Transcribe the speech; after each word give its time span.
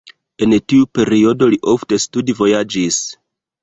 En 0.45 0.55
tiu 0.73 0.87
periodo 0.99 1.51
li 1.53 1.63
ofte 1.77 2.03
studvojaĝis. 2.09 3.03